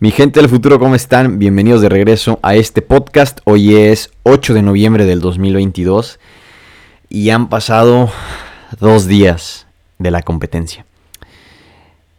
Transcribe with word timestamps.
Mi 0.00 0.12
gente 0.12 0.38
del 0.38 0.48
futuro, 0.48 0.78
¿cómo 0.78 0.94
están? 0.94 1.40
Bienvenidos 1.40 1.80
de 1.80 1.88
regreso 1.88 2.38
a 2.44 2.54
este 2.54 2.82
podcast. 2.82 3.40
Hoy 3.42 3.74
es 3.74 4.12
8 4.22 4.54
de 4.54 4.62
noviembre 4.62 5.06
del 5.06 5.20
2022 5.20 6.20
y 7.08 7.30
han 7.30 7.48
pasado 7.48 8.08
dos 8.78 9.08
días 9.08 9.66
de 9.98 10.12
la 10.12 10.22
competencia. 10.22 10.86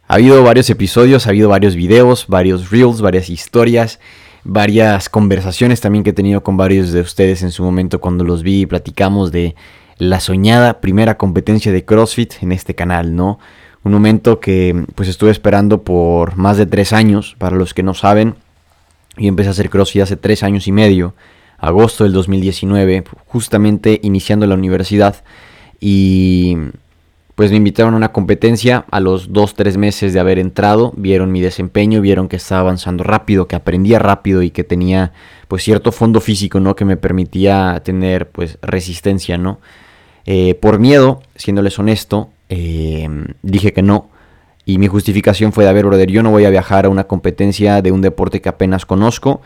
Ha 0.08 0.16
habido 0.16 0.44
varios 0.44 0.68
episodios, 0.68 1.26
ha 1.26 1.30
habido 1.30 1.48
varios 1.48 1.74
videos, 1.74 2.26
varios 2.28 2.70
reels, 2.70 3.00
varias 3.00 3.30
historias, 3.30 3.98
varias 4.44 5.08
conversaciones 5.08 5.80
también 5.80 6.04
que 6.04 6.10
he 6.10 6.12
tenido 6.12 6.42
con 6.42 6.58
varios 6.58 6.92
de 6.92 7.00
ustedes 7.00 7.42
en 7.42 7.50
su 7.50 7.62
momento 7.62 7.98
cuando 7.98 8.24
los 8.24 8.42
vi 8.42 8.60
y 8.60 8.66
platicamos 8.66 9.32
de 9.32 9.56
la 9.96 10.20
soñada 10.20 10.82
primera 10.82 11.16
competencia 11.16 11.72
de 11.72 11.86
CrossFit 11.86 12.42
en 12.42 12.52
este 12.52 12.74
canal, 12.74 13.16
¿no? 13.16 13.38
Un 13.82 13.92
momento 13.92 14.40
que 14.40 14.84
pues 14.94 15.08
estuve 15.08 15.30
esperando 15.30 15.82
por 15.82 16.36
más 16.36 16.56
de 16.58 16.66
tres 16.66 16.92
años, 16.92 17.34
para 17.38 17.56
los 17.56 17.74
que 17.74 17.82
no 17.82 17.94
saben. 17.94 18.34
y 19.16 19.26
empecé 19.28 19.48
a 19.48 19.52
hacer 19.52 19.70
CrossFit 19.70 20.02
hace 20.02 20.16
tres 20.16 20.42
años 20.42 20.66
y 20.66 20.72
medio, 20.72 21.14
agosto 21.58 22.04
del 22.04 22.12
2019, 22.12 23.04
justamente 23.26 24.00
iniciando 24.02 24.46
la 24.46 24.54
universidad. 24.54 25.16
Y 25.80 26.56
pues 27.40 27.50
me 27.50 27.56
invitaron 27.56 27.94
a 27.94 27.96
una 27.96 28.12
competencia 28.12 28.84
a 28.90 29.00
los 29.00 29.32
dos, 29.32 29.54
tres 29.54 29.78
meses 29.78 30.12
de 30.12 30.20
haber 30.20 30.38
entrado, 30.38 30.92
vieron 30.96 31.32
mi 31.32 31.40
desempeño, 31.40 32.02
vieron 32.02 32.28
que 32.28 32.36
estaba 32.36 32.60
avanzando 32.60 33.02
rápido, 33.02 33.48
que 33.48 33.56
aprendía 33.56 33.98
rápido 33.98 34.42
y 34.42 34.50
que 34.50 34.62
tenía 34.62 35.12
pues 35.48 35.62
cierto 35.62 35.90
fondo 35.90 36.20
físico, 36.20 36.60
¿no? 36.60 36.76
Que 36.76 36.84
me 36.84 36.98
permitía 36.98 37.80
tener 37.82 38.28
pues 38.28 38.58
resistencia, 38.60 39.38
¿no? 39.38 39.58
Eh, 40.26 40.54
por 40.54 40.78
miedo, 40.78 41.22
siéndoles 41.34 41.78
honesto, 41.78 42.28
Em, 42.50 43.26
dije 43.42 43.72
que 43.72 43.80
no. 43.80 44.10
Y 44.66 44.78
mi 44.78 44.88
justificación 44.88 45.52
fue 45.52 45.64
de, 45.64 45.70
a 45.70 45.72
ver, 45.72 45.86
brother, 45.86 46.10
yo 46.10 46.22
no 46.22 46.30
voy 46.32 46.44
a 46.44 46.50
viajar 46.50 46.84
a 46.84 46.88
una 46.88 47.04
competencia 47.04 47.80
de 47.80 47.92
un 47.92 48.02
deporte 48.02 48.40
que 48.40 48.48
apenas 48.48 48.84
conozco. 48.84 49.40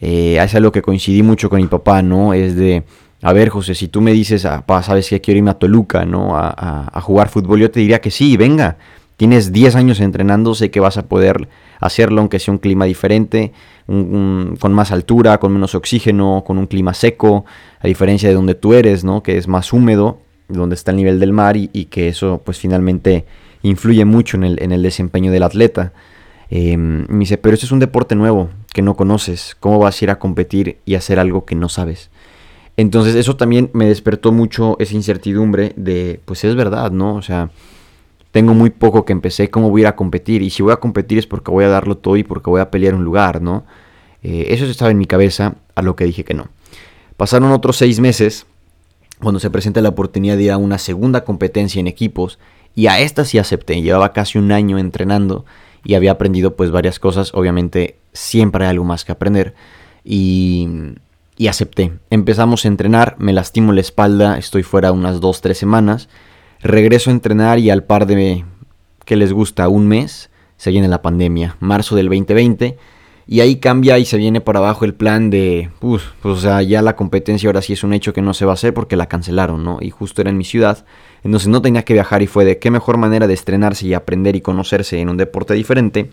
Eh, 0.00 0.38
es 0.40 0.54
algo 0.54 0.70
que 0.72 0.80
coincidí 0.80 1.22
mucho 1.22 1.50
con 1.50 1.60
mi 1.60 1.66
papá, 1.66 2.00
¿no? 2.02 2.32
Es 2.32 2.54
de, 2.56 2.84
a 3.22 3.32
ver, 3.32 3.48
José, 3.48 3.74
si 3.74 3.88
tú 3.88 4.00
me 4.00 4.12
dices, 4.12 4.44
ah, 4.44 4.58
papá, 4.64 4.82
sabes 4.84 5.08
que 5.08 5.20
quiero 5.20 5.38
irme 5.38 5.50
a 5.50 5.54
Toluca, 5.54 6.04
¿no? 6.04 6.36
A, 6.36 7.00
jugar 7.02 7.28
fútbol, 7.28 7.60
yo 7.60 7.70
te 7.70 7.80
diría 7.80 8.00
que 8.00 8.10
sí, 8.10 8.36
venga. 8.36 8.78
Tienes 9.16 9.52
10 9.52 9.74
años 9.76 10.00
entrenando, 10.00 10.54
sé 10.54 10.70
que 10.70 10.80
vas 10.80 10.96
a 10.96 11.06
poder 11.08 11.48
hacerlo, 11.80 12.20
aunque 12.20 12.38
sea 12.38 12.52
un 12.52 12.58
clima 12.58 12.84
diferente, 12.84 13.52
con 13.86 14.72
más 14.72 14.92
altura, 14.92 15.38
con 15.38 15.52
menos 15.52 15.74
oxígeno, 15.74 16.42
con 16.46 16.58
un 16.58 16.66
clima 16.66 16.94
seco, 16.94 17.44
a 17.80 17.86
diferencia 17.86 18.28
de 18.28 18.34
donde 18.34 18.54
tú 18.54 18.74
eres, 18.74 19.04
¿no? 19.04 19.22
Que 19.22 19.38
es 19.38 19.46
más 19.48 19.72
húmedo 19.72 20.23
donde 20.48 20.74
está 20.74 20.90
el 20.90 20.98
nivel 20.98 21.20
del 21.20 21.32
mar 21.32 21.56
y, 21.56 21.68
que 21.86 22.08
eso 22.08 22.42
pues 22.44 22.58
finalmente 22.58 23.24
influye 23.62 24.04
mucho 24.04 24.36
en 24.36 24.44
el, 24.44 24.62
en 24.62 24.72
el 24.72 24.82
desempeño 24.82 25.32
del 25.32 25.42
atleta. 25.42 25.92
Em, 26.50 27.06
me 27.08 27.20
dice, 27.20 27.38
pero 27.38 27.54
eso 27.54 27.66
es 27.66 27.72
un 27.72 27.78
deporte 27.78 28.14
nuevo 28.14 28.50
que 28.72 28.82
no 28.82 28.96
conoces, 28.96 29.56
¿cómo 29.58 29.78
vas 29.78 30.00
a 30.00 30.04
ir 30.04 30.10
a 30.10 30.18
competir 30.18 30.78
y 30.84 30.94
hacer 30.94 31.18
algo 31.18 31.44
que 31.44 31.54
no 31.54 31.68
sabes? 31.68 32.10
Entonces 32.76 33.14
eso 33.14 33.36
también 33.36 33.70
me 33.72 33.86
despertó 33.86 34.32
mucho 34.32 34.76
esa 34.80 34.94
incertidumbre 34.94 35.72
de, 35.76 36.20
pues 36.24 36.44
es 36.44 36.54
verdad, 36.56 36.90
¿no? 36.90 37.14
O 37.14 37.22
sea, 37.22 37.50
tengo 38.32 38.52
muy 38.52 38.70
poco 38.70 39.04
que 39.04 39.12
empecé, 39.12 39.48
¿cómo 39.48 39.70
voy 39.70 39.82
a 39.82 39.82
ir 39.82 39.86
a 39.86 39.96
competir? 39.96 40.42
Y 40.42 40.50
si 40.50 40.62
voy 40.62 40.72
a 40.72 40.76
competir 40.76 41.18
es 41.18 41.26
porque 41.26 41.52
voy 41.52 41.64
a 41.64 41.68
darlo 41.68 41.96
todo 41.96 42.16
y 42.16 42.24
porque 42.24 42.50
voy 42.50 42.60
a 42.60 42.70
pelear 42.70 42.94
un 42.94 43.04
lugar, 43.04 43.40
¿no? 43.40 43.64
Eh, 44.24 44.46
eso 44.48 44.64
estaba 44.64 44.90
en 44.90 44.98
mi 44.98 45.06
cabeza 45.06 45.54
a 45.76 45.82
lo 45.82 45.94
que 45.94 46.04
dije 46.04 46.24
que 46.24 46.34
no. 46.34 46.48
Pasaron 47.16 47.52
otros 47.52 47.76
seis 47.76 48.00
meses 48.00 48.46
cuando 49.24 49.40
se 49.40 49.50
presenta 49.50 49.80
la 49.80 49.88
oportunidad 49.88 50.36
de 50.36 50.44
ir 50.44 50.52
a 50.52 50.58
una 50.58 50.78
segunda 50.78 51.24
competencia 51.24 51.80
en 51.80 51.88
equipos 51.88 52.38
y 52.74 52.86
a 52.86 53.00
esta 53.00 53.24
sí 53.24 53.38
acepté. 53.38 53.82
Llevaba 53.82 54.12
casi 54.12 54.38
un 54.38 54.52
año 54.52 54.78
entrenando 54.78 55.44
y 55.84 55.94
había 55.94 56.12
aprendido 56.12 56.54
pues 56.54 56.70
varias 56.70 56.98
cosas. 56.98 57.32
Obviamente 57.34 57.96
siempre 58.12 58.64
hay 58.64 58.70
algo 58.70 58.84
más 58.84 59.04
que 59.04 59.12
aprender 59.12 59.54
y, 60.04 60.68
acepté. 61.48 61.92
Empezamos 62.10 62.64
a 62.64 62.68
entrenar, 62.68 63.16
me 63.18 63.32
lastimo 63.32 63.72
la 63.72 63.80
espalda, 63.80 64.38
estoy 64.38 64.62
fuera 64.62 64.92
unas 64.92 65.20
2-3 65.20 65.54
semanas. 65.54 66.08
Regreso 66.60 67.10
a 67.10 67.12
entrenar 67.12 67.58
y 67.58 67.70
al 67.70 67.82
par 67.82 68.06
de, 68.06 68.44
que 69.04 69.16
les 69.16 69.32
gusta? 69.32 69.68
Un 69.68 69.86
mes, 69.86 70.30
se 70.56 70.70
viene 70.70 70.88
la 70.88 71.02
pandemia, 71.02 71.56
marzo 71.60 71.96
del 71.96 72.06
2020 72.06 72.78
y 73.26 73.40
ahí 73.40 73.56
cambia 73.56 73.98
y 73.98 74.04
se 74.04 74.18
viene 74.18 74.40
para 74.40 74.58
abajo 74.58 74.84
el 74.84 74.94
plan 74.94 75.30
de, 75.30 75.70
pues, 75.80 76.02
o 76.22 76.36
sea, 76.36 76.60
ya 76.62 76.82
la 76.82 76.94
competencia 76.94 77.48
ahora 77.48 77.62
sí 77.62 77.72
es 77.72 77.82
un 77.82 77.94
hecho 77.94 78.12
que 78.12 78.20
no 78.20 78.34
se 78.34 78.44
va 78.44 78.52
a 78.52 78.54
hacer 78.54 78.74
porque 78.74 78.96
la 78.96 79.06
cancelaron, 79.06 79.64
¿no? 79.64 79.78
Y 79.80 79.90
justo 79.90 80.20
era 80.20 80.30
en 80.30 80.36
mi 80.36 80.44
ciudad, 80.44 80.84
entonces 81.22 81.48
no 81.48 81.62
tenía 81.62 81.84
que 81.84 81.94
viajar 81.94 82.22
y 82.22 82.26
fue 82.26 82.44
de 82.44 82.58
qué 82.58 82.70
mejor 82.70 82.98
manera 82.98 83.26
de 83.26 83.34
estrenarse 83.34 83.86
y 83.86 83.94
aprender 83.94 84.36
y 84.36 84.42
conocerse 84.42 85.00
en 85.00 85.08
un 85.08 85.16
deporte 85.16 85.54
diferente 85.54 86.10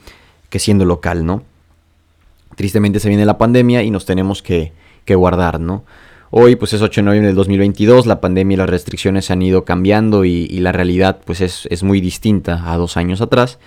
que 0.49 0.59
siendo 0.59 0.85
local, 0.85 1.25
¿no? 1.25 1.43
Tristemente 2.55 2.99
se 2.99 3.09
viene 3.09 3.25
la 3.25 3.37
pandemia 3.37 3.83
y 3.83 3.91
nos 3.91 4.05
tenemos 4.05 4.41
que, 4.41 4.71
que 5.03 5.15
guardar, 5.15 5.59
¿no? 5.59 5.83
Hoy 6.29 6.55
pues 6.55 6.71
es 6.71 6.81
8 6.81 7.01
de 7.01 7.05
noviembre 7.05 7.27
del 7.27 7.35
2022, 7.35 8.05
la 8.05 8.21
pandemia 8.21 8.55
y 8.55 8.57
las 8.57 8.69
restricciones 8.69 9.31
han 9.31 9.41
ido 9.41 9.65
cambiando 9.65 10.23
y, 10.23 10.47
y 10.49 10.59
la 10.59 10.71
realidad 10.71 11.19
pues 11.25 11.41
es, 11.41 11.67
es 11.69 11.83
muy 11.83 11.99
distinta 11.99 12.71
a 12.71 12.77
dos 12.77 12.95
años 12.95 13.19
atrás. 13.19 13.59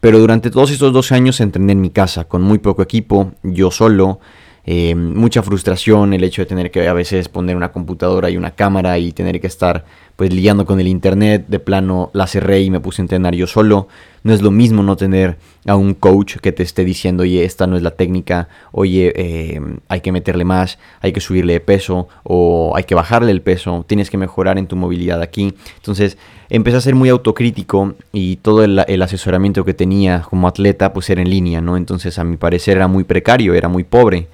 Pero 0.00 0.18
durante 0.18 0.50
todos 0.50 0.70
estos 0.70 0.92
dos 0.92 1.12
años 1.12 1.40
entrené 1.40 1.72
en 1.72 1.80
mi 1.80 1.90
casa, 1.90 2.24
con 2.24 2.42
muy 2.42 2.58
poco 2.58 2.82
equipo, 2.82 3.32
yo 3.42 3.70
solo, 3.70 4.20
eh, 4.64 4.94
mucha 4.94 5.42
frustración, 5.42 6.12
el 6.12 6.24
hecho 6.24 6.42
de 6.42 6.46
tener 6.46 6.70
que 6.70 6.88
a 6.88 6.92
veces 6.92 7.28
poner 7.28 7.56
una 7.56 7.70
computadora 7.70 8.30
y 8.30 8.36
una 8.36 8.50
cámara 8.50 8.98
y 8.98 9.12
tener 9.12 9.40
que 9.40 9.46
estar 9.46 9.84
pues 10.16 10.32
liando 10.32 10.64
con 10.64 10.80
el 10.80 10.88
internet, 10.88 11.44
de 11.46 11.58
plano 11.58 12.10
la 12.14 12.26
cerré 12.26 12.62
y 12.62 12.70
me 12.70 12.80
puse 12.80 13.02
a 13.02 13.04
entrenar 13.04 13.34
yo 13.34 13.46
solo. 13.46 13.86
No 14.22 14.32
es 14.32 14.40
lo 14.40 14.50
mismo 14.50 14.82
no 14.82 14.96
tener 14.96 15.36
a 15.66 15.76
un 15.76 15.92
coach 15.92 16.36
que 16.38 16.52
te 16.52 16.62
esté 16.62 16.84
diciendo, 16.84 17.22
oye, 17.22 17.44
esta 17.44 17.66
no 17.66 17.76
es 17.76 17.82
la 17.82 17.92
técnica, 17.92 18.48
oye, 18.72 19.12
eh, 19.14 19.60
hay 19.88 20.00
que 20.00 20.12
meterle 20.12 20.44
más, 20.44 20.78
hay 21.00 21.12
que 21.12 21.20
subirle 21.20 21.52
de 21.52 21.60
peso 21.60 22.08
o 22.24 22.72
hay 22.74 22.84
que 22.84 22.94
bajarle 22.94 23.30
el 23.30 23.42
peso, 23.42 23.84
tienes 23.86 24.08
que 24.08 24.16
mejorar 24.16 24.58
en 24.58 24.66
tu 24.66 24.74
movilidad 24.74 25.20
aquí. 25.20 25.54
Entonces 25.76 26.16
empecé 26.48 26.78
a 26.78 26.80
ser 26.80 26.94
muy 26.94 27.10
autocrítico 27.10 27.94
y 28.12 28.36
todo 28.36 28.64
el, 28.64 29.02
asesoramiento 29.02 29.64
que 29.66 29.74
tenía 29.74 30.22
como 30.22 30.48
atleta 30.48 30.94
pues 30.94 31.10
era 31.10 31.20
en 31.20 31.28
línea, 31.28 31.60
¿no? 31.60 31.76
Entonces 31.76 32.18
a 32.18 32.24
mi 32.24 32.38
parecer 32.38 32.78
era 32.78 32.88
muy 32.88 33.04
precario, 33.04 33.54
era 33.54 33.68
muy 33.68 33.84
pobre. 33.84 34.28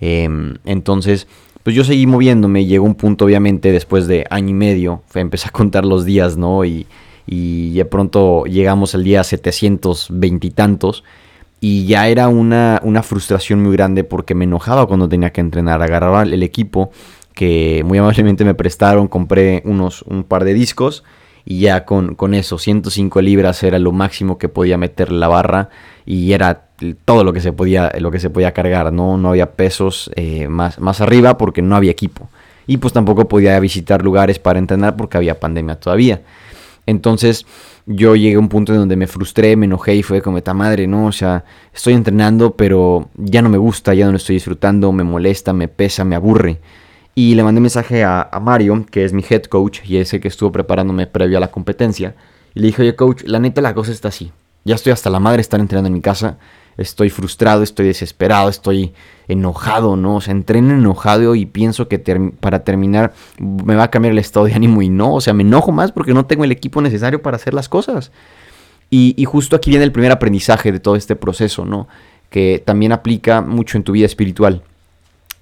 Em, 0.00 0.54
entonces 0.64 1.26
pues 1.64 1.74
yo 1.74 1.82
seguí 1.82 2.06
moviéndome, 2.06 2.66
llegó 2.66 2.84
un 2.84 2.94
punto 2.94 3.24
obviamente 3.24 3.72
después 3.72 4.06
de 4.06 4.26
año 4.30 4.50
y 4.50 4.54
medio, 4.54 5.02
empecé 5.14 5.48
a 5.48 5.50
contar 5.50 5.84
los 5.84 6.04
días, 6.04 6.36
¿no? 6.36 6.64
Y, 6.64 6.86
y 7.26 7.72
de 7.74 7.84
pronto 7.86 8.44
llegamos 8.44 8.94
al 8.94 9.02
día 9.02 9.24
720 9.24 10.46
y 10.46 10.50
tantos 10.50 11.04
y 11.60 11.86
ya 11.86 12.08
era 12.08 12.28
una, 12.28 12.80
una 12.84 13.02
frustración 13.02 13.62
muy 13.62 13.72
grande 13.72 14.04
porque 14.04 14.34
me 14.34 14.44
enojaba 14.44 14.86
cuando 14.86 15.08
tenía 15.08 15.30
que 15.30 15.40
entrenar, 15.40 15.80
agarraba 15.82 16.22
el 16.22 16.42
equipo 16.42 16.90
que 17.32 17.82
muy 17.86 17.96
amablemente 17.96 18.44
me 18.44 18.54
prestaron, 18.54 19.08
compré 19.08 19.62
unos, 19.64 20.02
un 20.02 20.24
par 20.24 20.44
de 20.44 20.52
discos 20.52 21.02
y 21.46 21.60
ya 21.60 21.86
con, 21.86 22.14
con 22.14 22.34
eso, 22.34 22.58
105 22.58 23.22
libras 23.22 23.62
era 23.62 23.78
lo 23.78 23.92
máximo 23.92 24.36
que 24.36 24.50
podía 24.50 24.76
meter 24.76 25.10
la 25.10 25.28
barra 25.28 25.70
y 26.04 26.32
era 26.32 26.63
todo 27.04 27.24
lo 27.24 27.32
que 27.32 27.40
se 27.40 27.52
podía, 27.52 27.92
lo 27.98 28.10
que 28.10 28.20
se 28.20 28.30
podía 28.30 28.52
cargar, 28.52 28.92
¿no? 28.92 29.16
No 29.16 29.30
había 29.30 29.52
pesos 29.52 30.10
eh, 30.16 30.48
más, 30.48 30.78
más 30.78 31.00
arriba 31.00 31.38
porque 31.38 31.62
no 31.62 31.76
había 31.76 31.90
equipo. 31.90 32.28
Y 32.66 32.78
pues 32.78 32.92
tampoco 32.92 33.28
podía 33.28 33.58
visitar 33.60 34.02
lugares 34.02 34.38
para 34.38 34.58
entrenar 34.58 34.96
porque 34.96 35.16
había 35.16 35.38
pandemia 35.38 35.76
todavía. 35.76 36.22
Entonces 36.86 37.46
yo 37.86 38.16
llegué 38.16 38.36
a 38.36 38.38
un 38.38 38.48
punto 38.48 38.72
en 38.72 38.78
donde 38.78 38.96
me 38.96 39.06
frustré, 39.06 39.56
me 39.56 39.66
enojé 39.66 39.94
y 39.94 40.02
fue 40.02 40.22
como 40.22 40.38
esta 40.38 40.54
madre, 40.54 40.86
¿no? 40.86 41.06
O 41.06 41.12
sea, 41.12 41.44
estoy 41.72 41.94
entrenando 41.94 42.54
pero 42.56 43.08
ya 43.16 43.42
no 43.42 43.48
me 43.48 43.58
gusta, 43.58 43.94
ya 43.94 44.06
no 44.06 44.12
lo 44.12 44.16
estoy 44.16 44.36
disfrutando, 44.36 44.92
me 44.92 45.04
molesta, 45.04 45.52
me 45.52 45.68
pesa, 45.68 46.04
me 46.04 46.16
aburre. 46.16 46.60
Y 47.14 47.34
le 47.34 47.44
mandé 47.44 47.60
mensaje 47.60 48.02
a, 48.02 48.28
Mario, 48.42 48.84
que 48.90 49.04
es 49.04 49.12
mi 49.12 49.24
head 49.28 49.44
coach 49.44 49.80
y 49.84 49.98
ese 49.98 50.18
que 50.18 50.28
estuvo 50.28 50.50
preparándome 50.50 51.06
previo 51.06 51.38
a 51.38 51.40
la 51.40 51.50
competencia. 51.50 52.14
Y 52.54 52.60
le 52.60 52.66
dije, 52.66 52.82
oye 52.82 52.96
coach, 52.96 53.22
la 53.24 53.38
neta 53.38 53.60
la 53.60 53.74
cosa 53.74 53.92
está 53.92 54.08
así. 54.08 54.32
Ya 54.64 54.74
estoy 54.74 54.92
hasta 54.92 55.10
la 55.10 55.20
madre 55.20 55.40
estar 55.40 55.60
entrenando 55.60 55.88
en 55.88 55.94
mi 55.94 56.00
casa. 56.00 56.38
Estoy 56.76 57.10
frustrado, 57.10 57.62
estoy 57.62 57.86
desesperado, 57.86 58.48
estoy 58.48 58.92
enojado, 59.28 59.96
¿no? 59.96 60.16
O 60.16 60.20
sea, 60.20 60.32
entreno 60.32 60.74
enojado 60.74 61.34
y 61.34 61.46
pienso 61.46 61.88
que 61.88 61.98
para 61.98 62.64
terminar 62.64 63.14
me 63.38 63.74
va 63.74 63.84
a 63.84 63.90
cambiar 63.90 64.12
el 64.12 64.18
estado 64.18 64.46
de 64.46 64.54
ánimo 64.54 64.82
y 64.82 64.88
no. 64.88 65.14
O 65.14 65.20
sea, 65.20 65.34
me 65.34 65.42
enojo 65.42 65.72
más 65.72 65.92
porque 65.92 66.14
no 66.14 66.26
tengo 66.26 66.44
el 66.44 66.52
equipo 66.52 66.82
necesario 66.82 67.22
para 67.22 67.36
hacer 67.36 67.54
las 67.54 67.68
cosas. 67.68 68.10
Y, 68.90 69.14
y 69.16 69.24
justo 69.24 69.56
aquí 69.56 69.70
viene 69.70 69.84
el 69.84 69.92
primer 69.92 70.12
aprendizaje 70.12 70.72
de 70.72 70.80
todo 70.80 70.96
este 70.96 71.16
proceso, 71.16 71.64
¿no? 71.64 71.88
Que 72.30 72.62
también 72.64 72.92
aplica 72.92 73.40
mucho 73.40 73.78
en 73.78 73.84
tu 73.84 73.92
vida 73.92 74.06
espiritual. 74.06 74.62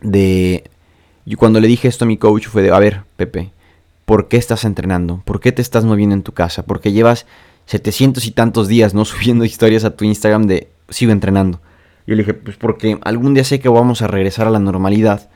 De 0.01 0.65
y 1.25 1.37
cuando 1.37 1.61
le 1.61 1.69
dije 1.69 1.89
esto 1.89 2.05
a 2.05 2.09
mi 2.09 2.17
coach 2.17 2.49
fue 2.49 2.63
de, 2.63 2.71
a 2.71 2.79
ver, 2.79 3.03
Pepe, 3.17 3.53
¿por 4.05 4.29
qué 4.29 4.37
estás 4.37 4.65
entrenando? 4.65 5.23
¿Por 5.25 5.41
qué 5.41 5.53
te 5.53 5.63
estás 5.63 5.85
moviendo 5.85 6.15
en 6.15 6.23
tu 6.23 6.33
casa? 6.33 6.65
Porque 6.65 6.93
llevas 6.93 7.27
700 7.67 8.27
y 8.27 8.33
tantos 8.33 8.69
días, 8.69 8.95
¿no? 8.95 9.05
Subiendo 9.05 9.45
historias 9.45 9.85
a 9.85 9.95
tu 9.95 10.05
Instagram 10.05 10.47
de, 10.47 10.69
sigo 10.93 11.13
entrenando. 11.13 11.61
Yo 12.07 12.15
le 12.15 12.23
dije, 12.23 12.35
pues 12.35 12.57
porque 12.57 12.99
algún 13.03 13.35
día 13.35 13.45
sé 13.45 13.61
que 13.61 13.69
vamos 13.69 14.03
a 14.03 14.07
regresar 14.07 14.47
a 14.47 14.51
la 14.51 14.59
normalidad 14.59 15.31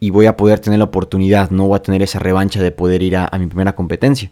y 0.00 0.10
voy 0.10 0.26
a 0.26 0.36
poder 0.36 0.60
tener 0.60 0.78
la 0.78 0.86
oportunidad, 0.86 1.50
no 1.50 1.66
voy 1.66 1.76
a 1.76 1.82
tener 1.82 2.02
esa 2.02 2.18
revancha 2.18 2.62
de 2.62 2.70
poder 2.70 3.02
ir 3.02 3.16
a, 3.16 3.28
a 3.30 3.38
mi 3.38 3.46
primera 3.46 3.74
competencia. 3.74 4.30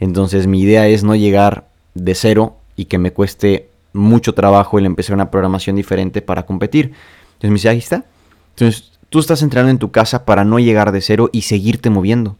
Entonces 0.00 0.46
mi 0.46 0.60
idea 0.60 0.88
es 0.88 1.04
no 1.04 1.14
llegar 1.14 1.68
de 1.94 2.14
cero 2.14 2.56
y 2.76 2.86
que 2.86 2.98
me 2.98 3.12
cueste 3.12 3.68
mucho 3.92 4.34
trabajo 4.34 4.78
el 4.78 4.86
empezar 4.86 5.14
una 5.14 5.30
programación 5.30 5.76
diferente 5.76 6.22
para 6.22 6.44
competir. 6.44 6.92
Entonces 7.34 7.50
me 7.50 7.54
dice, 7.54 7.68
ahí 7.68 7.78
está. 7.78 8.04
Entonces 8.50 8.92
tú 9.08 9.18
estás 9.18 9.42
entrenando 9.42 9.70
en 9.70 9.78
tu 9.78 9.90
casa 9.90 10.24
para 10.24 10.44
no 10.44 10.58
llegar 10.58 10.92
de 10.92 11.00
cero 11.00 11.28
y 11.32 11.42
seguirte 11.42 11.90
moviendo. 11.90 12.36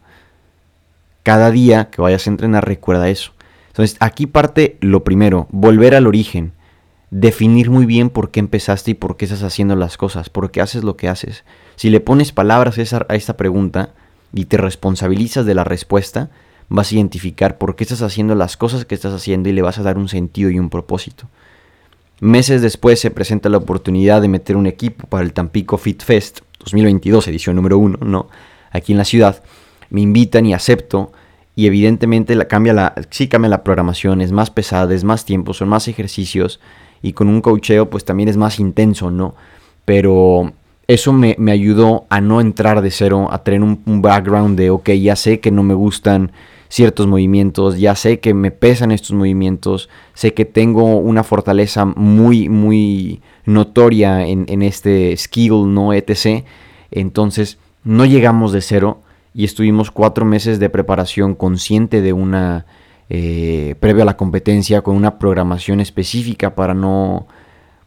Cada 1.23 1.51
día 1.51 1.91
que 1.91 2.03
vayas 2.03 2.27
a 2.27 2.31
entrenar 2.31 2.67
recuerda 2.67 3.09
eso. 3.09 3.33
Entonces 3.69 3.97
aquí 4.01 4.27
parte 4.27 4.77
lo 4.81 5.05
primero, 5.05 5.47
volver 5.51 5.95
al 5.95 6.07
origen. 6.07 6.53
Definir 7.13 7.69
muy 7.69 7.85
bien 7.85 8.09
por 8.09 8.31
qué 8.31 8.41
empezaste 8.41 8.93
y 8.93 8.95
por 8.95 9.19
qué 9.19 9.27
estás 9.27 9.43
haciendo 9.43 9.77
las 9.77 9.99
cosas, 9.99 10.31
por 10.31 10.51
qué 10.51 10.63
haces 10.63 10.83
lo 10.83 10.97
que 10.97 11.11
haces. 11.11 11.45
Si 11.77 11.91
le 11.91 12.01
pones 12.01 12.33
palabras 12.33 12.79
a 12.79 13.15
esta 13.15 13.37
pregunta 13.37 13.91
y 14.33 14.47
te 14.47 14.57
responsabilizas 14.57 15.45
de 15.45 15.55
la 15.55 15.63
respuesta, 15.63 16.31
vas 16.71 16.91
a 16.91 16.95
identificar 16.95 17.59
por 17.59 17.77
qué 17.77 17.85
estás 17.85 18.01
haciendo 18.01 18.35
las 18.35 18.57
cosas 18.57 18.87
que 18.87 18.95
estás 18.95 19.13
haciendo 19.13 19.51
y 19.51 19.53
le 19.53 19.61
vas 19.61 19.79
a 19.79 19.83
dar 19.83 19.99
un 19.99 20.09
sentido 20.09 20.49
y 20.49 20.59
un 20.59 20.71
propósito. 20.71 21.29
Meses 22.21 22.63
después 22.63 22.99
se 22.99 23.11
presenta 23.11 23.51
la 23.51 23.59
oportunidad 23.59 24.23
de 24.23 24.29
meter 24.29 24.57
un 24.57 24.67
equipo 24.67 25.07
para 25.07 25.23
el 25.23 25.35
Tampico 25.35 25.77
Fit 25.77 26.03
Fest 26.03 26.41
2022, 26.61 27.29
edición 27.29 27.57
número 27.57 27.77
uno, 27.77 27.99
¿no? 28.01 28.29
Aquí 28.71 28.93
en 28.93 28.99
la 28.99 29.05
ciudad. 29.05 29.43
Me 29.91 30.01
invitan 30.01 30.47
y 30.47 30.55
acepto. 30.55 31.13
Y 31.55 31.67
evidentemente 31.67 32.35
la, 32.37 32.47
cambia 32.47 32.73
la, 32.73 32.95
sí 33.11 33.29
cambia 33.29 33.51
la 33.51 33.63
programación, 33.63 34.23
es 34.23 34.33
más 34.33 34.51
pesada, 34.51 34.95
es 34.95 35.05
más 35.05 35.27
tiempo, 35.27 35.53
son 35.53 35.69
más 35.69 35.89
ejercicios. 35.89 36.59
Y 37.03 37.13
con 37.13 37.29
un 37.29 37.41
cocheo 37.41 37.91
pues 37.91 38.05
también 38.05 38.29
es 38.29 38.37
más 38.37 38.59
intenso, 38.61 39.11
¿no? 39.11 39.35
Pero 39.85 40.53
eso 40.87 41.13
me, 41.13 41.37
ayudó 41.51 42.07
a 42.09 42.21
no 42.21 42.41
entrar 42.41 42.81
de 42.81 42.91
cero, 42.91 43.29
a 43.31 43.43
tener 43.43 43.63
un, 43.63 43.83
un 43.87 44.01
background 44.01 44.57
de, 44.57 44.71
ok, 44.71 44.91
ya 44.91 45.17
sé 45.17 45.41
que 45.41 45.51
no 45.51 45.63
me 45.63 45.75
gustan 45.75 46.33
ciertos 46.73 47.07
movimientos, 47.07 47.79
ya 47.79 47.95
sé 47.95 48.19
que 48.19 48.33
me 48.33 48.51
pesan 48.51 48.93
estos 48.93 49.13
movimientos, 49.13 49.91
sé 50.15 50.33
que 50.33 50.47
tengo 50.47 50.97
una 50.97 51.23
fortaleza 51.23 51.85
muy, 51.85 52.49
muy 52.49 53.21
notoria 53.45 54.27
en, 54.27 54.63
este 54.63 55.15
skill, 55.19 55.75
no 55.75 55.93
etc. 55.93 56.47
Entonces, 56.91 57.59
no 57.85 58.07
llegamos 58.07 58.53
de 58.53 58.63
cero 58.63 59.03
y 59.35 59.45
estuvimos 59.45 59.91
cuatro 59.91 60.25
meses 60.25 60.59
de 60.59 60.71
preparación 60.71 61.35
consciente 61.35 62.01
de 62.01 62.15
una, 62.15 62.65
eh, 63.15 63.75
previo 63.79 64.05
a 64.05 64.07
la 64.07 64.17
competencia, 64.17 64.81
con 64.81 64.97
una 64.97 65.19
programación 65.19 65.81
específica 65.81 66.55
para 66.55 66.73
no, 66.73 67.27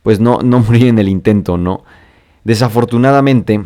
pues 0.04 0.20
no, 0.20 0.38
no 0.44 0.60
morir 0.68 0.86
en 0.86 1.00
el 1.00 1.10
intento, 1.10 1.58
¿no? 1.58 1.84
Desafortunadamente, 2.44 3.66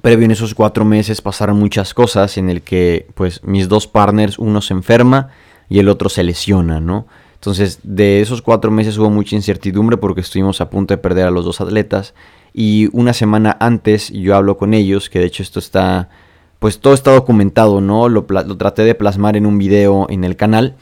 previo 0.00 0.24
en 0.24 0.30
esos 0.30 0.54
cuatro 0.54 0.86
meses 0.86 1.20
pasaron 1.20 1.58
muchas 1.58 1.92
cosas 1.92 2.38
en 2.38 2.48
el 2.48 2.62
que 2.62 3.06
pues 3.14 3.44
mis 3.44 3.68
dos 3.68 3.86
partners, 3.86 4.38
uno 4.38 4.62
se 4.62 4.72
enferma 4.72 5.28
y 5.68 5.78
el 5.78 5.90
otro 5.90 6.08
se 6.08 6.22
lesiona, 6.22 6.80
¿no? 6.80 7.06
Entonces 7.34 7.80
de 7.82 8.22
esos 8.22 8.40
cuatro 8.40 8.70
meses 8.70 8.96
hubo 8.96 9.10
mucha 9.10 9.36
incertidumbre 9.36 9.98
porque 9.98 10.22
estuvimos 10.22 10.62
a 10.62 10.70
punto 10.70 10.94
de 10.94 10.98
perder 10.98 11.26
a 11.26 11.30
los 11.30 11.44
dos 11.44 11.60
atletas 11.60 12.14
y 12.54 12.88
una 12.96 13.12
semana 13.12 13.58
antes 13.60 14.08
yo 14.08 14.36
hablo 14.36 14.56
con 14.56 14.72
ellos, 14.72 15.10
que 15.10 15.18
de 15.18 15.26
hecho 15.26 15.42
esto 15.42 15.58
está, 15.58 16.08
pues 16.62 16.78
todo 16.78 16.94
está 16.94 17.10
documentado, 17.10 17.80
¿no? 17.80 18.08
Lo, 18.08 18.22
traté 18.22 18.84
de 18.84 18.94
plasmar 18.94 19.36
en 19.36 19.46
un 19.46 19.58
video 19.58 20.06
en 20.08 20.22
el 20.22 20.36
canal 20.36 20.76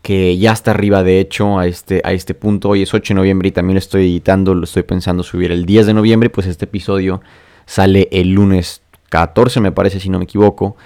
que 0.00 0.38
ya 0.38 0.52
está 0.52 0.70
arriba 0.70 1.02
de 1.02 1.20
hecho 1.20 1.58
a 1.58 1.66
este, 1.66 2.00
a 2.04 2.14
este 2.14 2.32
punto. 2.32 2.70
Hoy 2.70 2.80
es 2.80 2.94
8 2.94 3.12
de 3.12 3.16
noviembre 3.16 3.48
y 3.48 3.52
también 3.52 3.74
lo 3.74 3.78
estoy 3.80 4.04
editando, 4.04 4.54
lo 4.54 4.64
estoy 4.64 4.84
pensando 4.84 5.22
subir 5.22 5.52
el 5.52 5.66
10 5.66 5.88
de 5.88 5.92
noviembre, 5.92 6.30
pues 6.30 6.46
este 6.46 6.64
episodio 6.64 7.20
sale 7.66 8.08
el 8.12 8.32
lunes 8.32 8.80
14, 9.10 9.60
me 9.60 9.72
parece, 9.72 10.00
si 10.00 10.08
no 10.08 10.16
me 10.16 10.24
equivoco. 10.24 10.76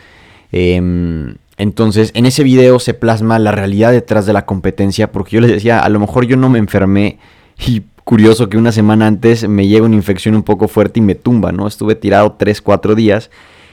Em, 0.51 1.37
entonces, 1.57 2.11
en 2.15 2.27
ese 2.27 2.43
video 2.43 2.81
se 2.81 2.93
plasma 2.93 3.39
la 3.39 3.53
realidad 3.53 3.93
detrás 3.93 4.27
de 4.27 4.33
la 4.33 4.47
competencia, 4.47 5.13
porque 5.13 5.37
yo 5.37 5.41
les 5.43 5.53
decía, 5.53 5.79
a 5.79 5.89
lo 5.89 6.01
mejor 6.01 6.27
yo 6.27 6.37
no 6.37 6.51
me 6.51 6.59
enfermé 6.59 7.21
y 7.69 7.83
curioso 8.03 8.49
que 8.49 8.59
una 8.59 8.73
semana 8.73 9.07
antes 9.07 9.49
me 9.49 9.69
llega 9.69 9.87
una 9.87 9.95
infección 9.95 10.35
un 10.35 10.43
poco 10.43 10.67
fuerte 10.67 10.99
y 10.99 11.05
me 11.05 11.15
tumba, 11.15 11.53
¿no? 11.53 11.69
Estuve 11.69 11.95
tirado 11.95 12.33
3, 12.33 12.61
4 12.61 12.97
días 12.97 13.31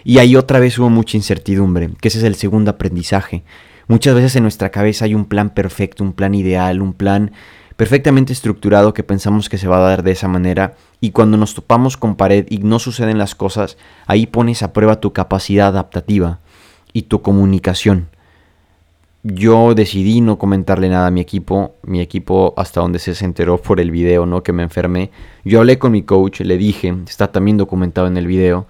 y 0.08 0.20
ahí 0.20 0.38
otra 0.38 0.62
vez 0.62 0.80
hubo 0.80 0.90
mucha 0.90 1.18
incertidumbre, 1.18 1.90
que 2.00 2.08
ese 2.08 2.20
es 2.20 2.24
el 2.24 2.36
segundo 2.36 2.72
aprendizaje. 2.72 3.44
Muchas 3.90 4.16
veces 4.16 4.38
en 4.38 4.44
nuestra 4.44 4.70
cabeza 4.70 5.04
hay 5.04 5.14
un 5.14 5.26
plan 5.26 5.50
perfecto, 5.50 6.02
un 6.02 6.14
plan 6.14 6.34
ideal, 6.34 6.82
un 6.82 6.94
plan 6.94 7.34
perfectamente 7.76 8.32
estructurado 8.32 8.94
que 8.94 9.04
pensamos 9.04 9.50
que 9.50 9.58
se 9.58 9.68
va 9.68 9.80
a 9.80 9.90
dar 9.90 10.04
de 10.04 10.12
esa 10.12 10.30
manera 10.30 10.76
y 11.02 11.12
cuando 11.12 11.36
nos 11.36 11.56
topamos 11.56 11.98
con 11.98 12.16
pared 12.16 12.46
y 12.50 12.60
no 12.60 12.80
suceden 12.80 13.18
las 13.18 13.36
cosas, 13.36 13.78
ahí 14.06 14.28
pones 14.28 14.64
a 14.64 14.72
prueba 14.72 15.02
tu 15.02 15.12
capacidad 15.12 15.68
adaptativa 15.68 16.40
y 16.94 17.02
tu 17.02 17.22
comunicación. 17.22 18.08
Yo 19.24 19.76
decidí 19.76 20.22
no 20.22 20.38
comentarle 20.38 20.88
nada 20.88 21.08
a 21.08 21.12
mi 21.12 21.20
equipo, 21.20 21.76
mi 21.84 22.00
equipo 22.00 22.54
hasta 22.56 22.80
donde 22.80 23.00
se 23.00 23.26
enteró 23.26 23.58
por 23.62 23.82
el 23.82 23.92
video, 23.92 24.26
¿no? 24.26 24.42
Que 24.42 24.54
me 24.54 24.64
enfermé. 24.64 25.12
Yo 25.44 25.60
hablé 25.60 25.78
con 25.78 25.92
mi 25.92 26.04
coach, 26.04 26.40
le 26.40 26.58
dije, 26.58 26.96
está 27.06 27.30
también 27.30 27.58
documentado 27.58 28.08
en 28.08 28.16
el 28.16 28.26
video. 28.26 28.68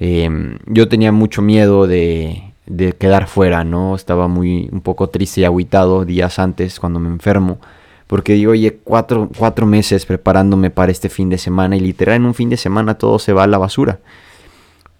Em, 0.00 0.58
yo 0.66 0.88
tenía 0.88 1.12
mucho 1.12 1.42
miedo 1.42 1.86
de, 1.86 2.52
de 2.66 2.92
quedar 2.92 3.26
fuera, 3.26 3.64
¿no? 3.64 3.96
Estaba 3.96 4.28
muy 4.28 4.68
un 4.70 4.80
poco 4.80 5.08
triste 5.08 5.40
y 5.40 5.44
aguitado 5.44 6.04
días 6.04 6.38
antes 6.38 6.78
cuando 6.78 7.00
me 7.00 7.08
enfermo. 7.08 7.58
Porque 8.06 8.34
digo, 8.34 8.52
oye, 8.52 8.78
cuatro, 8.84 9.28
cuatro 9.36 9.66
meses 9.66 10.06
preparándome 10.06 10.70
para 10.70 10.92
este 10.92 11.08
fin 11.08 11.28
de 11.28 11.38
semana 11.38 11.76
y 11.76 11.80
literal 11.80 12.16
en 12.16 12.26
un 12.26 12.34
fin 12.34 12.48
de 12.48 12.56
semana 12.56 12.94
todo 12.96 13.18
se 13.18 13.32
va 13.32 13.44
a 13.44 13.46
la 13.46 13.58
basura. 13.58 14.00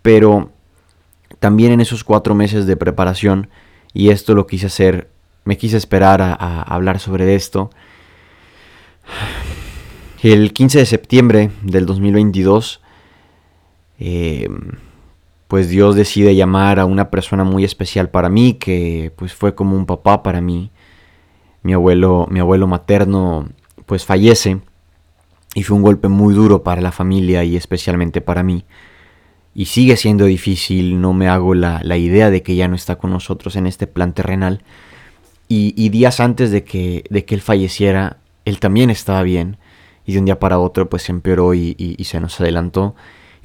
Pero 0.03 0.50
también 1.39 1.73
en 1.73 1.81
esos 1.81 2.05
cuatro 2.05 2.35
meses 2.35 2.67
de 2.67 2.77
preparación, 2.77 3.49
y 3.93 4.11
esto 4.11 4.35
lo 4.35 4.47
quise 4.47 4.67
hacer, 4.67 5.09
me 5.45 5.56
quise 5.56 5.77
esperar 5.77 6.21
a, 6.21 6.35
hablar 6.62 6.99
sobre 6.99 7.35
esto. 7.35 7.71
El 10.23 10.53
15 10.53 10.79
de 10.79 10.87
septiembre 10.87 11.50
del 11.62 11.87
2022, 11.87 12.81
em, 14.00 14.73
pues 15.49 15.69
Dios 15.69 15.97
decide 15.97 16.37
llamar 16.37 16.79
a 16.79 16.85
una 16.85 17.11
persona 17.11 17.43
muy 17.43 17.65
especial 17.65 18.11
para 18.11 18.29
mí, 18.29 18.55
que 18.55 19.12
pues 19.17 19.35
fue 19.35 19.55
como 19.55 19.77
un 19.77 19.87
papá 19.87 20.23
para 20.23 20.41
mí 20.41 20.71
mi 21.62 21.73
abuelo, 21.73 22.27
mi 22.31 22.41
abuelo 22.41 22.67
materno 22.67 23.49
pues 23.87 24.05
fallece 24.05 24.61
y 25.55 25.62
fue 25.62 25.77
un 25.77 25.83
golpe 25.83 26.09
muy 26.09 26.35
duro 26.35 26.62
para 26.62 26.81
la 26.81 26.93
familia 26.93 27.45
y 27.45 27.56
especialmente 27.56 28.21
para 28.21 28.43
mí. 28.43 28.65
Y 29.55 29.67
sigue 29.67 29.97
siendo 29.97 30.27
difícil, 30.27 31.00
no 31.00 31.12
me 31.12 31.29
hago 31.29 31.55
la, 31.55 31.83
idea 31.97 32.31
de 32.31 32.43
que 32.43 32.55
ya 32.55 32.69
no 32.69 32.77
está 32.77 32.97
con 32.97 33.11
nosotros 33.11 33.56
en 33.56 33.67
este 33.67 33.87
plan 33.87 34.12
terrenal. 34.12 34.62
Y, 35.49 35.89
días 35.89 36.21
antes 36.21 36.50
de 36.50 36.62
que, 36.65 37.05
de 37.11 37.25
que 37.25 37.35
él 37.35 37.41
falleciera, 37.41 38.19
él 38.45 38.61
también 38.61 38.91
estaba 38.91 39.23
bien. 39.23 39.56
Y 40.06 40.12
de 40.12 40.21
un 40.21 40.27
día 40.27 40.39
para 40.39 40.59
otro 40.59 40.89
pues 40.89 41.09
empeoró 41.09 41.55
y, 41.55 41.97
se 42.05 42.21
nos 42.21 42.41
adelantó. 42.41 42.95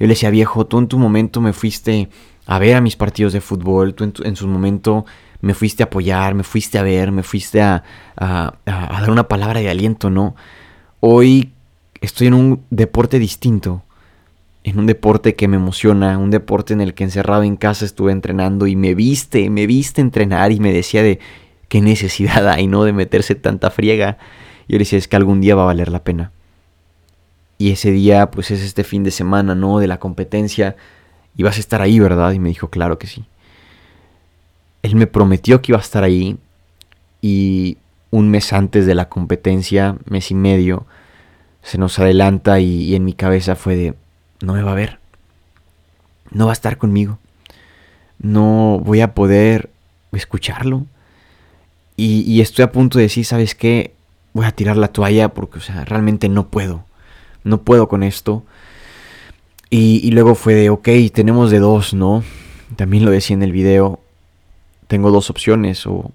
Yo 0.04 0.08
le 0.08 0.12
decía, 0.12 0.28
viejo, 0.28 0.66
tú 0.66 0.78
en 0.78 0.86
tu 0.86 0.98
momento 0.98 1.40
me 1.40 1.54
fuiste 1.54 2.10
a 2.44 2.58
ver 2.58 2.76
a 2.76 2.82
mis 2.82 2.94
partidos 2.94 3.32
de 3.32 3.40
fútbol, 3.40 3.94
tú 3.94 4.04
en, 4.04 4.12
en 4.22 4.36
su 4.36 4.46
momento 4.46 5.06
me 5.40 5.54
fuiste 5.54 5.82
a 5.82 5.86
apoyar, 5.86 6.34
me 6.34 6.42
fuiste 6.42 6.78
a 6.78 6.82
ver, 6.82 7.10
me 7.10 7.22
fuiste 7.22 7.62
a, 7.62 7.82
dar 8.14 9.10
una 9.10 9.26
palabra 9.26 9.60
de 9.60 9.70
aliento, 9.70 10.10
¿no? 10.10 10.36
Hoy 11.00 11.54
estoy 12.02 12.26
en 12.26 12.34
un 12.34 12.64
deporte 12.68 13.18
distinto, 13.18 13.82
en 14.62 14.78
un 14.78 14.84
deporte 14.84 15.36
que 15.36 15.48
me 15.48 15.56
emociona, 15.56 16.18
un 16.18 16.28
deporte 16.28 16.74
en 16.74 16.82
el 16.82 16.92
que 16.92 17.04
encerrado 17.04 17.42
en 17.42 17.56
casa 17.56 17.86
estuve 17.86 18.12
entrenando 18.12 18.66
y 18.66 18.76
me 18.76 18.94
viste, 18.94 19.48
me 19.48 19.66
viste 19.66 20.02
entrenar 20.02 20.52
y 20.52 20.60
me 20.60 20.70
decía 20.70 21.02
de 21.02 21.18
qué 21.68 21.80
necesidad 21.80 22.46
hay, 22.52 22.66
¿no? 22.66 22.84
De 22.84 22.92
meterse 22.92 23.36
tanta 23.36 23.70
friega. 23.70 24.18
Yo 24.68 24.74
le 24.74 24.80
decía, 24.80 24.98
es 24.98 25.08
que 25.08 25.16
algún 25.16 25.40
día 25.40 25.54
va 25.54 25.62
a 25.62 25.72
valer 25.72 25.90
la 25.90 26.04
pena. 26.04 26.33
Y 27.58 27.70
ese 27.70 27.90
día, 27.90 28.30
pues 28.30 28.50
es 28.50 28.62
este 28.62 28.84
fin 28.84 29.04
de 29.04 29.10
semana, 29.10 29.54
¿no? 29.54 29.78
De 29.78 29.86
la 29.86 29.98
competencia. 29.98 30.76
Y 31.36 31.42
vas 31.42 31.56
a 31.56 31.60
estar 31.60 31.82
ahí, 31.82 31.98
¿verdad? 31.98 32.32
Y 32.32 32.38
me 32.38 32.48
dijo, 32.48 32.68
claro 32.68 32.98
que 32.98 33.06
sí. 33.06 33.24
Él 34.82 34.96
me 34.96 35.06
prometió 35.06 35.62
que 35.62 35.72
iba 35.72 35.78
a 35.78 35.82
estar 35.82 36.04
ahí 36.04 36.36
y 37.22 37.78
un 38.10 38.30
mes 38.30 38.52
antes 38.52 38.86
de 38.86 38.94
la 38.94 39.08
competencia, 39.08 39.96
mes 40.04 40.30
y 40.30 40.34
medio, 40.34 40.86
se 41.62 41.78
nos 41.78 41.98
adelanta 41.98 42.60
y, 42.60 42.94
en 42.94 43.04
mi 43.04 43.14
cabeza 43.14 43.56
fue 43.56 43.74
de, 43.74 43.94
no 44.40 44.52
me 44.52 44.62
va 44.62 44.72
a 44.72 44.76
ver, 44.76 45.00
no 46.30 46.44
va 46.46 46.52
a 46.52 46.54
estar 46.54 46.76
conmigo, 46.76 47.18
no 48.18 48.78
voy 48.84 49.00
a 49.00 49.14
poder 49.14 49.70
escucharlo. 50.12 50.86
Y, 51.96 52.40
estoy 52.40 52.64
a 52.64 52.72
punto 52.72 52.98
de 52.98 53.04
decir, 53.04 53.24
¿sabes 53.24 53.54
qué? 53.54 53.94
Voy 54.32 54.44
a 54.46 54.52
tirar 54.52 54.76
la 54.76 54.88
toalla 54.88 55.30
porque, 55.30 55.58
o 55.58 55.62
sea, 55.62 55.84
realmente 55.84 56.28
no 56.28 56.48
puedo, 56.48 56.84
no 57.44 57.62
puedo 57.62 57.88
con 57.88 58.02
esto. 58.02 58.42
Y, 59.70 60.10
luego 60.12 60.34
fue 60.34 60.54
de, 60.54 60.70
ok, 60.70 60.88
tenemos 61.12 61.50
de 61.50 61.58
dos, 61.58 61.94
¿no? 61.94 62.22
También 62.76 63.04
lo 63.04 63.10
decía 63.10 63.34
en 63.34 63.42
el 63.42 63.50
video, 63.50 63.98
tengo 64.86 65.10
dos 65.10 65.30
opciones, 65.30 65.84
o 65.86 66.12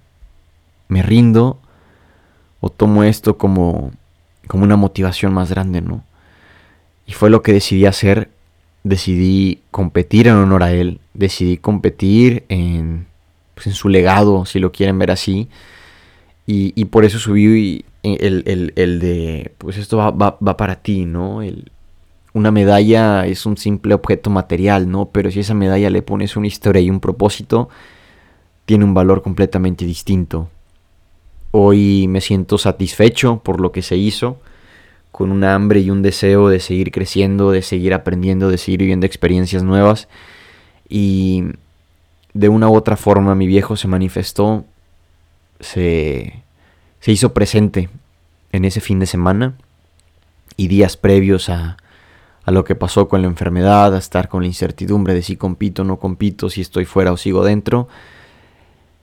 me 0.88 1.02
rindo 1.02 1.58
o 2.60 2.70
tomo 2.70 3.04
esto 3.04 3.36
como, 3.36 3.92
como 4.46 4.64
una 4.64 4.76
motivación 4.76 5.32
más 5.32 5.50
grande, 5.50 5.80
¿no? 5.82 6.04
Y 7.06 7.12
fue 7.12 7.28
lo 7.28 7.42
que 7.42 7.52
decidí 7.52 7.86
hacer, 7.86 8.30
decidí 8.82 9.60
competir 9.70 10.28
en 10.28 10.36
honor 10.36 10.62
a 10.62 10.72
él, 10.72 11.00
decidí 11.12 11.56
competir 11.56 12.44
en, 12.48 13.06
pues, 13.54 13.66
en 13.66 13.74
su 13.74 13.88
legado, 13.88 14.46
si 14.46 14.58
lo 14.58 14.72
quieren 14.72 14.98
ver 14.98 15.10
así, 15.10 15.48
Y, 16.52 16.84
por 16.86 17.04
eso 17.04 17.20
subí 17.20 17.84
el, 18.02 18.72
el, 18.74 18.98
de, 18.98 19.52
pues 19.58 19.76
esto 19.76 19.98
va, 19.98 20.10
va, 20.10 20.56
para 20.56 20.82
ti, 20.82 21.04
¿no? 21.04 21.42
El, 21.42 21.70
una 22.32 22.50
medalla 22.50 23.24
es 23.24 23.46
un 23.46 23.56
simple 23.56 23.94
objeto 23.94 24.30
material, 24.30 24.90
¿no? 24.90 25.10
Pero 25.10 25.30
si 25.30 25.38
esa 25.38 25.54
medalla 25.54 25.90
le 25.90 26.02
pones 26.02 26.36
una 26.36 26.48
historia 26.48 26.82
y 26.82 26.90
un 26.90 26.98
propósito, 26.98 27.68
tiene 28.64 28.84
un 28.84 28.94
valor 28.94 29.22
completamente 29.22 29.84
distinto. 29.84 30.48
Hoy 31.52 32.08
me 32.08 32.20
siento 32.20 32.58
satisfecho 32.58 33.40
por 33.44 33.60
lo 33.60 33.70
que 33.70 33.82
se 33.82 33.96
hizo, 33.96 34.40
con 35.12 35.30
un 35.30 35.44
hambre 35.44 35.78
y 35.78 35.90
un 35.90 36.02
deseo 36.02 36.48
de 36.48 36.58
seguir 36.58 36.90
creciendo, 36.90 37.52
de 37.52 37.62
seguir 37.62 37.94
aprendiendo, 37.94 38.50
de 38.50 38.58
seguir 38.58 38.80
viviendo 38.80 39.06
experiencias 39.06 39.62
nuevas. 39.62 40.08
Y 40.88 41.44
de 42.34 42.48
una 42.48 42.68
u 42.68 42.74
otra 42.74 42.96
forma 42.96 43.36
mi 43.36 43.46
viejo 43.46 43.76
se 43.76 43.86
manifestó 43.86 44.64
se, 45.60 46.42
hizo 47.06 47.32
presente 47.32 47.88
en 48.52 48.64
ese 48.64 48.80
fin 48.80 48.98
de 48.98 49.06
semana 49.06 49.54
y 50.56 50.68
días 50.68 50.96
previos 50.96 51.48
a, 51.48 51.76
a 52.44 52.50
lo 52.50 52.64
que 52.64 52.74
pasó 52.74 53.08
con 53.08 53.22
la 53.22 53.28
enfermedad, 53.28 53.94
a 53.94 53.98
estar 53.98 54.28
con 54.28 54.42
la 54.42 54.48
incertidumbre 54.48 55.14
de 55.14 55.22
si 55.22 55.36
compito 55.36 55.82
o 55.82 55.84
no 55.84 55.98
compito, 55.98 56.50
si 56.50 56.60
estoy 56.60 56.84
fuera 56.84 57.12
o 57.12 57.16
sigo 57.16 57.44
dentro. 57.44 57.88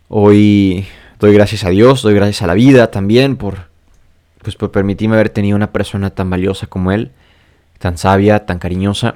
Hoy 0.09 0.85
doy 1.19 1.33
gracias 1.33 1.63
a 1.63 1.69
Dios, 1.69 2.01
doy 2.01 2.13
gracias 2.13 2.41
a 2.41 2.47
la 2.47 2.53
vida 2.53 2.91
también 2.91 3.37
por, 3.37 3.67
pues 4.41 4.55
por 4.55 4.71
permitirme 4.71 5.15
haber 5.15 5.29
tenido 5.29 5.55
una 5.55 5.71
persona 5.71 6.09
tan 6.09 6.29
valiosa 6.29 6.67
como 6.67 6.91
él, 6.91 7.11
tan 7.79 7.97
sabia, 7.97 8.45
tan 8.45 8.59
cariñosa, 8.59 9.15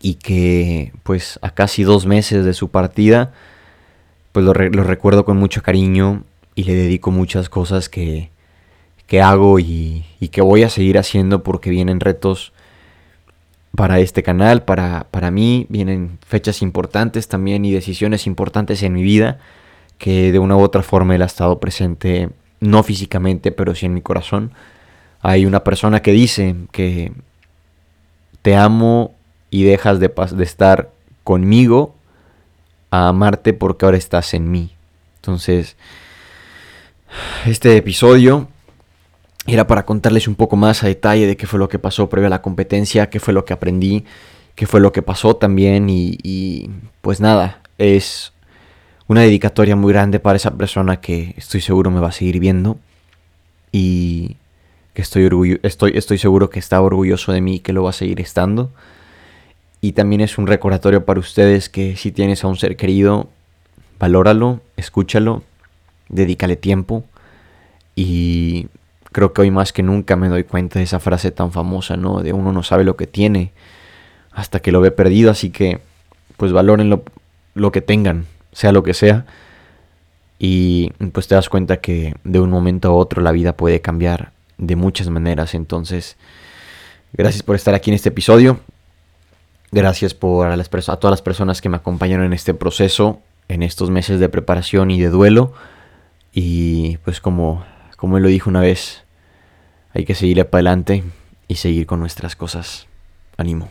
y 0.00 0.14
que 0.14 0.92
pues 1.02 1.38
a 1.42 1.50
casi 1.50 1.82
dos 1.82 2.04
meses 2.04 2.44
de 2.44 2.52
su 2.52 2.68
partida, 2.68 3.32
pues 4.34 4.44
lo, 4.44 4.52
recuerdo 4.52 5.24
con 5.24 5.36
mucho 5.36 5.62
cariño 5.62 6.24
y 6.56 6.64
le 6.64 6.74
dedico 6.74 7.12
muchas 7.12 7.48
cosas 7.48 7.88
que, 7.88 8.30
que 9.06 9.22
hago 9.22 9.60
y, 9.60 10.04
y, 10.18 10.30
que 10.30 10.40
voy 10.40 10.64
a 10.64 10.70
seguir 10.70 10.98
haciendo 10.98 11.44
porque 11.44 11.70
vienen 11.70 12.00
retos 12.00 12.52
para 13.76 14.00
este 14.00 14.24
canal, 14.24 14.64
para, 14.64 15.06
para 15.12 15.30
mí, 15.30 15.66
vienen 15.68 16.18
fechas 16.26 16.62
importantes 16.62 17.28
también 17.28 17.64
y 17.64 17.72
decisiones 17.72 18.26
importantes 18.26 18.82
en 18.82 18.94
mi 18.94 19.04
vida 19.04 19.38
que 19.98 20.32
de 20.32 20.40
una 20.40 20.56
u 20.56 20.62
otra 20.62 20.82
forma 20.82 21.14
él 21.14 21.22
ha 21.22 21.26
estado 21.26 21.60
presente, 21.60 22.30
no 22.58 22.82
físicamente, 22.82 23.52
pero 23.52 23.76
sí 23.76 23.86
en 23.86 23.94
mi 23.94 24.02
corazón. 24.02 24.50
Hay 25.20 25.46
una 25.46 25.62
persona 25.62 26.02
que 26.02 26.10
dice 26.10 26.56
que 26.72 27.12
te 28.42 28.56
amo 28.56 29.14
y 29.48 29.62
dejas 29.62 30.00
de, 30.00 30.12
de 30.32 30.42
estar 30.42 30.90
conmigo 31.22 31.94
amarte 32.94 33.52
porque 33.52 33.84
ahora 33.84 33.96
estás 33.96 34.34
en 34.34 34.50
mí. 34.50 34.74
Entonces, 35.16 35.76
este 37.46 37.76
episodio 37.76 38.48
era 39.46 39.66
para 39.66 39.84
contarles 39.84 40.26
un 40.28 40.34
poco 40.34 40.56
más 40.56 40.82
a 40.82 40.86
detalle 40.86 41.26
de 41.26 41.36
qué 41.36 41.46
fue 41.46 41.58
lo 41.58 41.68
que 41.68 41.78
pasó 41.78 42.08
previo 42.08 42.28
a 42.28 42.30
la 42.30 42.42
competencia, 42.42 43.10
qué 43.10 43.20
fue 43.20 43.34
lo 43.34 43.44
que 43.44 43.52
aprendí, 43.52 44.04
qué 44.54 44.66
fue 44.66 44.80
lo 44.80 44.92
que 44.92 45.02
pasó 45.02 45.36
también 45.36 45.86
y, 45.88 46.70
pues 47.02 47.20
nada, 47.20 47.60
es 47.78 48.32
una 49.06 49.22
dedicatoria 49.22 49.76
muy 49.76 49.92
grande 49.92 50.20
para 50.20 50.36
esa 50.36 50.52
persona 50.56 51.00
que 51.00 51.34
estoy 51.36 51.60
seguro 51.60 51.90
me 51.90 52.00
va 52.00 52.08
a 52.08 52.12
seguir 52.12 52.38
viendo 52.38 52.78
y 53.70 54.36
que 54.94 55.02
estoy, 55.02 55.60
estoy, 55.62 55.92
estoy 55.94 56.18
seguro 56.18 56.48
que 56.48 56.58
está 56.58 56.80
orgulloso 56.80 57.32
de 57.32 57.40
mí 57.40 57.56
y 57.56 57.60
que 57.60 57.72
lo 57.72 57.82
va 57.82 57.90
a 57.90 57.94
seguir 57.94 58.20
estando. 58.20 58.72
Y 59.84 59.92
también 59.92 60.22
es 60.22 60.38
un 60.38 60.46
recordatorio 60.46 61.04
para 61.04 61.20
ustedes 61.20 61.68
que 61.68 61.94
si 61.96 62.10
tienes 62.10 62.42
a 62.42 62.46
un 62.46 62.56
ser 62.56 62.74
querido, 62.74 63.28
valóralo, 63.98 64.62
escúchalo, 64.78 65.42
dedícale 66.08 66.56
tiempo. 66.56 67.04
Y 67.94 68.68
creo 69.12 69.34
que 69.34 69.42
hoy 69.42 69.50
más 69.50 69.74
que 69.74 69.82
nunca 69.82 70.16
me 70.16 70.30
doy 70.30 70.44
cuenta 70.44 70.78
de 70.78 70.86
esa 70.86 71.00
frase 71.00 71.32
tan 71.32 71.52
famosa, 71.52 71.98
¿no? 71.98 72.22
De 72.22 72.32
uno 72.32 72.50
no 72.50 72.62
sabe 72.62 72.82
lo 72.82 72.96
que 72.96 73.06
tiene 73.06 73.52
hasta 74.32 74.60
que 74.60 74.72
lo 74.72 74.80
ve 74.80 74.90
perdido, 74.90 75.30
así 75.30 75.50
que 75.50 75.82
pues 76.38 76.50
valoren 76.50 76.88
lo, 76.88 77.04
lo 77.52 77.70
que 77.70 77.82
tengan, 77.82 78.24
sea 78.52 78.72
lo 78.72 78.84
que 78.84 78.94
sea. 78.94 79.26
Y 80.38 80.92
pues 81.12 81.28
te 81.28 81.34
das 81.34 81.50
cuenta 81.50 81.82
que 81.82 82.14
de 82.24 82.40
un 82.40 82.48
momento 82.48 82.88
a 82.88 82.94
otro 82.94 83.20
la 83.20 83.32
vida 83.32 83.54
puede 83.54 83.82
cambiar 83.82 84.32
de 84.56 84.76
muchas 84.76 85.10
maneras. 85.10 85.54
Entonces, 85.54 86.16
gracias 87.12 87.42
por 87.42 87.54
estar 87.54 87.74
aquí 87.74 87.90
en 87.90 87.96
este 87.96 88.08
episodio. 88.08 88.60
Gracias 89.74 90.14
por 90.14 90.46
a, 90.46 90.56
las 90.56 90.68
a 90.88 90.96
todas 90.98 91.10
las 91.10 91.20
personas 91.20 91.60
que 91.60 91.68
me 91.68 91.78
acompañaron 91.78 92.26
en 92.26 92.32
este 92.32 92.54
proceso, 92.54 93.20
en 93.48 93.64
estos 93.64 93.90
meses 93.90 94.20
de 94.20 94.28
preparación 94.28 94.92
y 94.92 95.00
de 95.00 95.08
duelo. 95.08 95.52
Y 96.32 96.98
pues 96.98 97.20
como, 97.20 97.64
como 97.96 98.16
él 98.16 98.22
lo 98.22 98.28
dijo 98.28 98.48
una 98.48 98.60
vez, 98.60 99.02
hay 99.92 100.04
que 100.04 100.14
seguir 100.14 100.36
para 100.46 100.58
adelante 100.58 101.02
y 101.48 101.56
seguir 101.56 101.86
con 101.86 101.98
nuestras 101.98 102.36
cosas. 102.36 102.86
Ánimo. 103.36 103.68